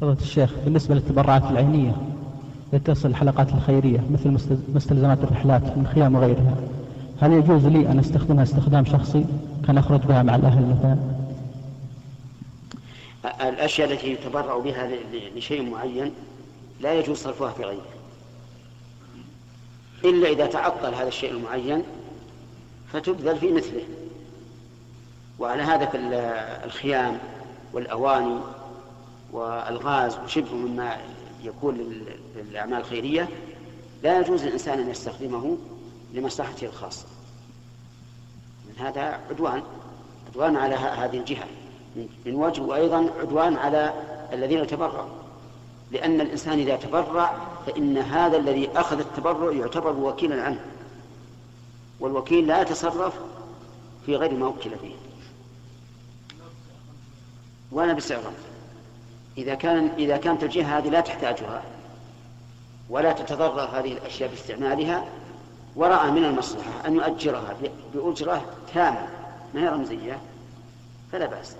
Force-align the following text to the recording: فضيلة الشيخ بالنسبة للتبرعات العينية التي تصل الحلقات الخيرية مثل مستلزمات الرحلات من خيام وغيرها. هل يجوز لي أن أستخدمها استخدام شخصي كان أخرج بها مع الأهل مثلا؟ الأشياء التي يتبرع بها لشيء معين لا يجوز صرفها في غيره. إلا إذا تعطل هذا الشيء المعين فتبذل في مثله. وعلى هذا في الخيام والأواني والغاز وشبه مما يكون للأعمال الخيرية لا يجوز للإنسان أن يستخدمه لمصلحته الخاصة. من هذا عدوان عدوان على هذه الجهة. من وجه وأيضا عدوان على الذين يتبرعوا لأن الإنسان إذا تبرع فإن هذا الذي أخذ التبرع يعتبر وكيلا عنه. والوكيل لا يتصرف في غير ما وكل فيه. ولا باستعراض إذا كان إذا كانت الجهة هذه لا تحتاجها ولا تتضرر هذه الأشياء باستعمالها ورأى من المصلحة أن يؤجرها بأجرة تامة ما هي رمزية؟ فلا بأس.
فضيلة 0.00 0.20
الشيخ 0.20 0.50
بالنسبة 0.64 0.94
للتبرعات 0.94 1.42
العينية 1.50 1.96
التي 2.72 2.92
تصل 2.92 3.08
الحلقات 3.08 3.48
الخيرية 3.52 4.00
مثل 4.10 4.30
مستلزمات 4.74 5.18
الرحلات 5.24 5.62
من 5.62 5.86
خيام 5.94 6.14
وغيرها. 6.14 6.56
هل 7.20 7.32
يجوز 7.32 7.66
لي 7.66 7.88
أن 7.90 7.98
أستخدمها 7.98 8.42
استخدام 8.42 8.84
شخصي 8.84 9.24
كان 9.66 9.78
أخرج 9.78 10.00
بها 10.00 10.22
مع 10.22 10.36
الأهل 10.36 10.76
مثلا؟ 10.76 10.98
الأشياء 13.48 13.92
التي 13.92 14.12
يتبرع 14.12 14.58
بها 14.58 14.88
لشيء 15.36 15.70
معين 15.70 16.12
لا 16.80 16.94
يجوز 16.94 17.16
صرفها 17.16 17.50
في 17.50 17.62
غيره. 17.64 17.86
إلا 20.04 20.28
إذا 20.28 20.46
تعطل 20.46 20.94
هذا 20.94 21.08
الشيء 21.08 21.30
المعين 21.30 21.82
فتبذل 22.92 23.36
في 23.36 23.52
مثله. 23.52 23.82
وعلى 25.38 25.62
هذا 25.62 25.86
في 25.86 25.98
الخيام 26.64 27.18
والأواني 27.72 28.38
والغاز 29.32 30.18
وشبه 30.24 30.54
مما 30.54 30.98
يكون 31.42 32.04
للأعمال 32.36 32.78
الخيرية 32.78 33.28
لا 34.02 34.20
يجوز 34.20 34.44
للإنسان 34.44 34.78
أن 34.78 34.90
يستخدمه 34.90 35.56
لمصلحته 36.14 36.66
الخاصة. 36.66 37.06
من 38.68 38.86
هذا 38.86 39.20
عدوان 39.30 39.62
عدوان 40.28 40.56
على 40.56 40.74
هذه 40.74 41.18
الجهة. 41.18 41.46
من 41.96 42.34
وجه 42.34 42.62
وأيضا 42.62 43.10
عدوان 43.20 43.56
على 43.56 43.92
الذين 44.32 44.58
يتبرعوا 44.58 45.08
لأن 45.90 46.20
الإنسان 46.20 46.58
إذا 46.58 46.76
تبرع 46.76 47.36
فإن 47.66 47.98
هذا 47.98 48.36
الذي 48.36 48.70
أخذ 48.76 48.98
التبرع 48.98 49.52
يعتبر 49.52 49.96
وكيلا 49.96 50.42
عنه. 50.42 50.60
والوكيل 52.00 52.46
لا 52.46 52.62
يتصرف 52.62 53.14
في 54.06 54.16
غير 54.16 54.34
ما 54.34 54.46
وكل 54.46 54.78
فيه. 54.78 54.94
ولا 57.72 57.92
باستعراض 57.92 58.32
إذا 59.38 59.54
كان 59.54 59.90
إذا 59.98 60.16
كانت 60.16 60.42
الجهة 60.42 60.78
هذه 60.78 60.88
لا 60.88 61.00
تحتاجها 61.00 61.62
ولا 62.90 63.12
تتضرر 63.12 63.60
هذه 63.60 63.92
الأشياء 63.92 64.30
باستعمالها 64.30 65.04
ورأى 65.76 66.10
من 66.10 66.24
المصلحة 66.24 66.86
أن 66.86 66.96
يؤجرها 66.96 67.56
بأجرة 67.94 68.44
تامة 68.74 69.08
ما 69.54 69.60
هي 69.60 69.68
رمزية؟ 69.68 70.18
فلا 71.12 71.26
بأس. 71.26 71.56